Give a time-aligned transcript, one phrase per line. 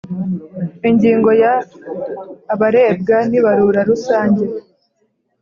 [0.89, 1.53] Ingingo ya
[2.53, 4.45] Abarebwa n Ibarura Rusange